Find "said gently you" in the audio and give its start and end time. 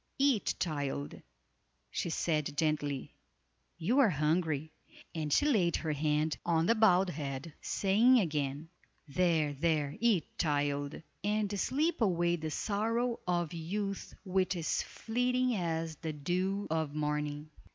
2.09-3.99